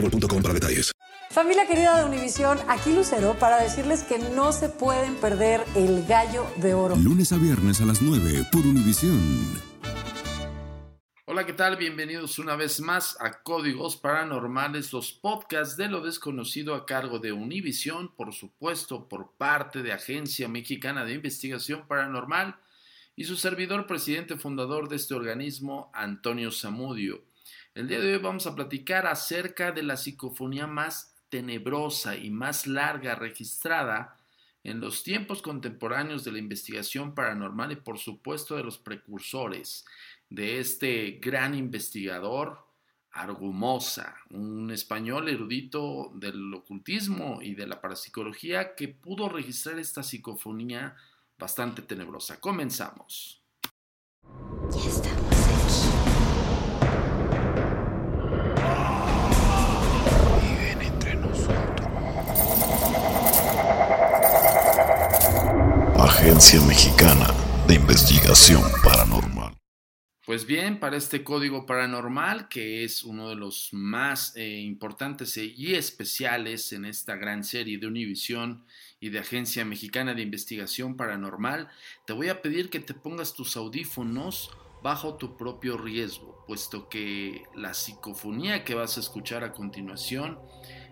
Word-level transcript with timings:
boostmobile.com 0.00 0.42
para 0.42 0.54
detalles. 0.54 0.92
Familia 1.30 1.66
querida 1.66 1.98
de 1.98 2.04
Univisión, 2.04 2.58
aquí 2.68 2.94
Lucero 2.94 3.36
para 3.38 3.60
decirles 3.62 4.04
que 4.04 4.18
no 4.18 4.52
se 4.52 4.68
pueden 4.68 5.16
perder 5.16 5.62
el 5.74 6.06
gallo 6.06 6.46
de 6.56 6.72
oro. 6.72 6.96
Lunes 6.96 7.32
a 7.32 7.36
viernes 7.36 7.80
a 7.80 7.84
las 7.84 8.00
9 8.00 8.46
por 8.50 8.62
Univisión. 8.62 9.20
Hola, 11.26 11.44
¿qué 11.44 11.52
tal? 11.52 11.76
Bienvenidos 11.76 12.38
una 12.38 12.56
vez 12.56 12.80
más 12.80 13.18
a 13.20 13.42
Códigos 13.42 13.96
Paranormales, 13.96 14.92
los 14.92 15.12
podcasts 15.12 15.76
de 15.76 15.88
lo 15.88 16.00
desconocido 16.00 16.74
a 16.74 16.86
cargo 16.86 17.18
de 17.18 17.32
Univisión, 17.32 18.14
por 18.14 18.32
supuesto, 18.32 19.08
por 19.08 19.32
parte 19.32 19.82
de 19.82 19.92
Agencia 19.92 20.48
Mexicana 20.48 21.04
de 21.04 21.14
Investigación 21.14 21.86
Paranormal 21.86 22.56
y 23.16 23.24
su 23.24 23.36
servidor, 23.36 23.86
presidente 23.86 24.36
fundador 24.36 24.88
de 24.88 24.96
este 24.96 25.14
organismo, 25.14 25.90
Antonio 25.92 26.50
Zamudio. 26.52 27.24
El 27.76 27.88
día 27.88 28.00
de 28.00 28.14
hoy 28.14 28.18
vamos 28.18 28.46
a 28.46 28.54
platicar 28.54 29.06
acerca 29.06 29.70
de 29.70 29.82
la 29.82 29.98
psicofonía 29.98 30.66
más 30.66 31.14
tenebrosa 31.28 32.16
y 32.16 32.30
más 32.30 32.66
larga 32.66 33.16
registrada 33.16 34.16
en 34.64 34.80
los 34.80 35.02
tiempos 35.02 35.42
contemporáneos 35.42 36.24
de 36.24 36.32
la 36.32 36.38
investigación 36.38 37.14
paranormal 37.14 37.72
y 37.72 37.76
por 37.76 37.98
supuesto 37.98 38.56
de 38.56 38.64
los 38.64 38.78
precursores 38.78 39.84
de 40.30 40.58
este 40.58 41.18
gran 41.20 41.54
investigador 41.54 42.64
Argumosa, 43.10 44.16
un 44.30 44.70
español 44.70 45.28
erudito 45.28 46.12
del 46.14 46.54
ocultismo 46.54 47.40
y 47.42 47.54
de 47.54 47.66
la 47.66 47.82
parapsicología 47.82 48.74
que 48.74 48.88
pudo 48.88 49.28
registrar 49.28 49.78
esta 49.78 50.02
psicofonía 50.02 50.96
bastante 51.38 51.82
tenebrosa. 51.82 52.40
Comenzamos. 52.40 53.42
Ya 54.70 54.88
estamos 54.88 55.25
Agencia 66.36 66.60
Mexicana 66.68 67.32
de 67.66 67.76
Investigación 67.76 68.62
Paranormal. 68.84 69.56
Pues 70.26 70.44
bien, 70.44 70.78
para 70.78 70.98
este 70.98 71.24
código 71.24 71.64
paranormal, 71.64 72.48
que 72.48 72.84
es 72.84 73.04
uno 73.04 73.30
de 73.30 73.36
los 73.36 73.70
más 73.72 74.36
eh, 74.36 74.60
importantes 74.60 75.34
y 75.38 75.74
especiales 75.74 76.74
en 76.74 76.84
esta 76.84 77.16
gran 77.16 77.42
serie 77.42 77.78
de 77.78 77.86
Univisión 77.86 78.66
y 79.00 79.08
de 79.08 79.20
Agencia 79.20 79.64
Mexicana 79.64 80.12
de 80.12 80.20
Investigación 80.20 80.94
Paranormal, 80.94 81.70
te 82.06 82.12
voy 82.12 82.28
a 82.28 82.42
pedir 82.42 82.68
que 82.68 82.80
te 82.80 82.92
pongas 82.92 83.32
tus 83.32 83.56
audífonos 83.56 84.50
bajo 84.82 85.14
tu 85.14 85.38
propio 85.38 85.78
riesgo, 85.78 86.44
puesto 86.46 86.90
que 86.90 87.44
la 87.54 87.72
psicofonía 87.72 88.62
que 88.62 88.74
vas 88.74 88.98
a 88.98 89.00
escuchar 89.00 89.42
a 89.42 89.54
continuación 89.54 90.38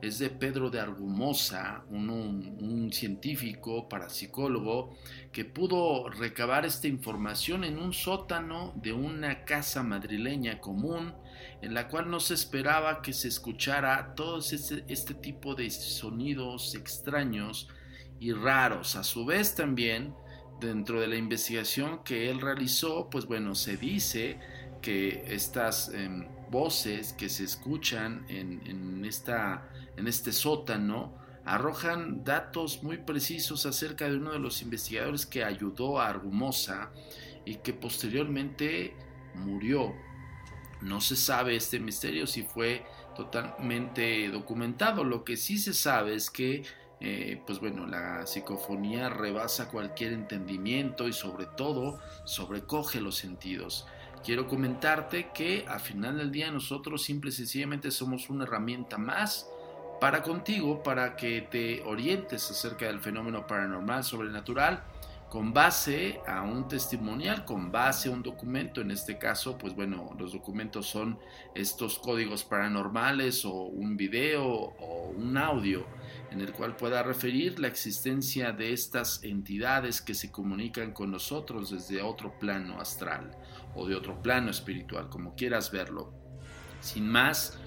es 0.00 0.18
de 0.18 0.30
Pedro 0.30 0.70
de 0.70 0.80
Argumosa, 0.80 1.84
un, 1.90 2.08
un, 2.10 2.92
científico 2.92 3.88
parapsicólogo 3.88 4.96
que 5.32 5.44
pudo 5.44 6.08
recabar 6.08 6.64
esta 6.64 6.86
información 6.86 7.64
en 7.64 7.78
un 7.78 7.92
sótano 7.92 8.72
de 8.76 8.92
una 8.92 9.44
casa 9.44 9.82
madrileña 9.82 10.60
común 10.60 11.14
en 11.62 11.74
la 11.74 11.88
cual 11.88 12.10
no 12.10 12.20
se 12.20 12.34
esperaba 12.34 13.02
que 13.02 13.12
se 13.12 13.28
escuchara 13.28 14.14
todo 14.14 14.38
este, 14.38 14.84
este 14.88 15.14
tipo 15.14 15.54
de 15.54 15.70
sonidos 15.70 16.74
extraños 16.74 17.68
y 18.20 18.32
raros. 18.32 18.96
A 18.96 19.02
su 19.02 19.24
vez 19.24 19.54
también, 19.54 20.14
dentro 20.60 21.00
de 21.00 21.08
la 21.08 21.16
investigación 21.16 22.02
que 22.04 22.30
él 22.30 22.40
realizó, 22.40 23.08
pues 23.10 23.26
bueno, 23.26 23.54
se 23.54 23.76
dice 23.76 24.38
que 24.80 25.24
estas 25.28 25.90
eh, 25.92 26.28
voces 26.50 27.12
que 27.12 27.28
se 27.28 27.44
escuchan 27.44 28.24
en, 28.28 28.62
en, 28.66 29.04
esta, 29.04 29.68
en 29.96 30.08
este 30.08 30.32
sótano 30.32 31.16
arrojan 31.44 32.24
datos 32.24 32.82
muy 32.82 32.98
precisos 32.98 33.64
acerca 33.64 34.08
de 34.08 34.16
uno 34.16 34.32
de 34.32 34.38
los 34.38 34.60
investigadores 34.60 35.24
que 35.24 35.44
ayudó 35.44 36.00
a 36.00 36.08
Argumosa 36.08 36.90
y 37.44 37.56
que 37.56 37.72
posteriormente 37.72 38.94
murió. 39.34 39.94
No 40.82 41.00
se 41.00 41.16
sabe 41.16 41.56
este 41.56 41.80
misterio 41.80 42.26
si 42.26 42.42
fue 42.42 42.84
totalmente 43.16 44.28
documentado. 44.28 45.04
Lo 45.04 45.24
que 45.24 45.36
sí 45.36 45.58
se 45.58 45.72
sabe 45.72 46.14
es 46.14 46.30
que 46.30 46.64
eh, 47.00 47.40
pues 47.46 47.60
bueno, 47.60 47.86
la 47.86 48.26
psicofonía 48.26 49.08
rebasa 49.08 49.68
cualquier 49.68 50.12
entendimiento 50.12 51.06
y 51.06 51.12
sobre 51.12 51.46
todo 51.46 52.00
sobrecoge 52.24 53.00
los 53.00 53.16
sentidos. 53.16 53.86
Quiero 54.24 54.46
comentarte 54.46 55.30
que 55.32 55.64
al 55.68 55.80
final 55.80 56.18
del 56.18 56.30
día 56.30 56.50
nosotros 56.50 57.02
simple 57.02 57.30
y 57.30 57.32
sencillamente 57.32 57.90
somos 57.90 58.28
una 58.30 58.44
herramienta 58.44 58.98
más 58.98 59.48
para 60.00 60.22
contigo, 60.22 60.82
para 60.82 61.16
que 61.16 61.42
te 61.42 61.82
orientes 61.82 62.50
acerca 62.50 62.86
del 62.86 63.00
fenómeno 63.00 63.46
paranormal, 63.46 64.04
sobrenatural, 64.04 64.82
con 65.28 65.52
base 65.52 66.20
a 66.26 66.42
un 66.42 66.68
testimonial, 66.68 67.44
con 67.44 67.70
base 67.70 68.08
a 68.08 68.12
un 68.12 68.22
documento. 68.22 68.80
En 68.80 68.90
este 68.90 69.18
caso, 69.18 69.58
pues 69.58 69.74
bueno, 69.74 70.14
los 70.18 70.32
documentos 70.32 70.86
son 70.86 71.18
estos 71.54 71.98
códigos 71.98 72.44
paranormales 72.44 73.44
o 73.44 73.52
un 73.52 73.96
video 73.96 74.44
o 74.44 75.12
un 75.16 75.36
audio 75.36 75.86
en 76.30 76.40
el 76.40 76.52
cual 76.52 76.76
pueda 76.76 77.02
referir 77.02 77.58
la 77.58 77.68
existencia 77.68 78.52
de 78.52 78.72
estas 78.72 79.22
entidades 79.22 80.00
que 80.00 80.14
se 80.14 80.30
comunican 80.30 80.92
con 80.92 81.10
nosotros 81.10 81.70
desde 81.70 82.02
otro 82.02 82.38
plano 82.38 82.80
astral 82.80 83.30
o 83.74 83.86
de 83.86 83.94
otro 83.94 84.22
plano 84.22 84.50
espiritual, 84.50 85.08
como 85.08 85.34
quieras 85.34 85.70
verlo. 85.70 86.12
Sin 86.80 87.08
más, 87.08 87.58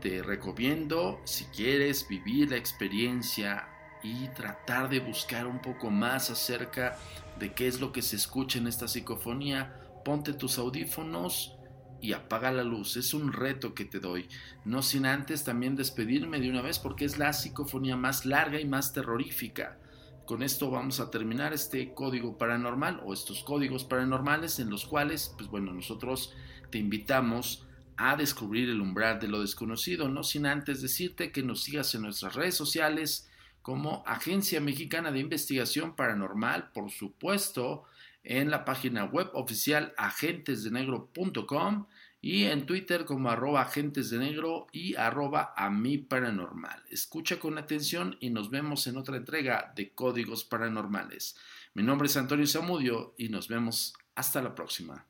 te 0.00 0.22
recomiendo, 0.22 1.20
si 1.24 1.44
quieres 1.46 2.08
vivir 2.08 2.50
la 2.50 2.56
experiencia 2.56 3.68
y 4.02 4.28
tratar 4.28 4.88
de 4.88 5.00
buscar 5.00 5.46
un 5.46 5.60
poco 5.60 5.90
más 5.90 6.30
acerca 6.30 6.96
de 7.38 7.52
qué 7.52 7.66
es 7.66 7.80
lo 7.80 7.92
que 7.92 8.02
se 8.02 8.16
escucha 8.16 8.58
en 8.58 8.66
esta 8.66 8.88
psicofonía, 8.88 9.74
ponte 10.04 10.32
tus 10.32 10.58
audífonos 10.58 11.56
y 12.00 12.12
apaga 12.12 12.50
la 12.50 12.64
luz. 12.64 12.96
Es 12.96 13.14
un 13.14 13.32
reto 13.32 13.74
que 13.74 13.84
te 13.84 14.00
doy. 14.00 14.28
No 14.64 14.82
sin 14.82 15.06
antes 15.06 15.44
también 15.44 15.76
despedirme 15.76 16.40
de 16.40 16.50
una 16.50 16.62
vez 16.62 16.78
porque 16.78 17.04
es 17.04 17.18
la 17.18 17.32
psicofonía 17.32 17.96
más 17.96 18.24
larga 18.26 18.60
y 18.60 18.66
más 18.66 18.92
terrorífica. 18.92 19.78
Con 20.26 20.42
esto 20.42 20.70
vamos 20.70 21.00
a 21.00 21.10
terminar 21.10 21.52
este 21.52 21.92
código 21.92 22.38
paranormal 22.38 23.00
o 23.04 23.12
estos 23.12 23.42
códigos 23.42 23.84
paranormales 23.84 24.60
en 24.60 24.70
los 24.70 24.86
cuales, 24.86 25.34
pues 25.36 25.50
bueno, 25.50 25.72
nosotros 25.72 26.32
te 26.70 26.78
invitamos 26.78 27.66
a 27.96 28.16
descubrir 28.16 28.70
el 28.70 28.80
umbral 28.80 29.18
de 29.18 29.28
lo 29.28 29.40
desconocido, 29.40 30.08
no 30.08 30.22
sin 30.22 30.46
antes 30.46 30.80
decirte 30.80 31.32
que 31.32 31.42
nos 31.42 31.64
sigas 31.64 31.94
en 31.94 32.02
nuestras 32.02 32.34
redes 32.34 32.54
sociales 32.54 33.29
como 33.62 34.02
Agencia 34.06 34.60
Mexicana 34.60 35.12
de 35.12 35.20
Investigación 35.20 35.94
Paranormal, 35.96 36.70
por 36.72 36.90
supuesto, 36.90 37.84
en 38.22 38.50
la 38.50 38.64
página 38.64 39.04
web 39.04 39.30
oficial 39.32 39.94
agentesdenegro.com 39.96 41.86
y 42.22 42.44
en 42.44 42.66
Twitter 42.66 43.04
como 43.04 43.30
arroba 43.30 43.62
agentes 43.62 44.10
de 44.10 44.18
negro 44.18 44.66
y 44.72 44.94
arroba 44.94 45.54
a 45.56 45.70
mi 45.70 45.98
paranormal. 45.98 46.82
Escucha 46.90 47.38
con 47.38 47.56
atención 47.56 48.16
y 48.20 48.30
nos 48.30 48.50
vemos 48.50 48.86
en 48.86 48.98
otra 48.98 49.16
entrega 49.16 49.72
de 49.74 49.90
Códigos 49.94 50.44
Paranormales. 50.44 51.36
Mi 51.74 51.82
nombre 51.82 52.06
es 52.06 52.16
Antonio 52.16 52.46
Zamudio 52.46 53.14
y 53.16 53.28
nos 53.28 53.48
vemos 53.48 53.94
hasta 54.14 54.42
la 54.42 54.54
próxima. 54.54 55.09